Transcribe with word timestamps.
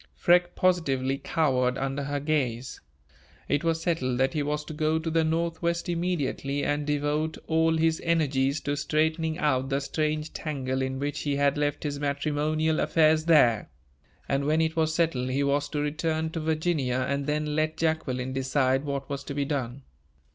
Freke 0.15 0.55
positively 0.55 1.19
cowered 1.19 1.77
under 1.77 2.01
her 2.05 2.19
gaze. 2.19 2.81
It 3.47 3.63
was 3.63 3.83
settled 3.83 4.17
that 4.17 4.33
he 4.33 4.41
was 4.41 4.65
to 4.65 4.73
go 4.73 4.97
to 4.97 5.11
the 5.11 5.23
Northwest 5.23 5.87
immediately, 5.89 6.63
and 6.65 6.87
devote 6.87 7.37
all 7.45 7.77
his 7.77 8.01
energies 8.03 8.61
to 8.61 8.75
straightening 8.75 9.37
out 9.37 9.69
the 9.69 9.79
strange 9.79 10.33
tangle 10.33 10.81
in 10.81 10.97
which 10.97 11.19
he 11.19 11.35
had 11.35 11.55
left 11.55 11.83
his 11.83 11.99
matrimonial 11.99 12.79
affairs 12.79 13.25
there; 13.25 13.69
and, 14.27 14.45
when 14.45 14.59
it 14.59 14.75
was 14.75 14.91
settled, 14.95 15.29
he 15.29 15.43
was 15.43 15.69
to 15.69 15.79
return 15.79 16.31
to 16.31 16.39
Virginia, 16.39 17.05
and 17.07 17.27
then 17.27 17.55
let 17.55 17.77
Jacqueline 17.77 18.33
decide 18.33 18.83
what 18.85 19.07
was 19.07 19.23
to 19.25 19.35
be 19.35 19.45
done. 19.45 19.83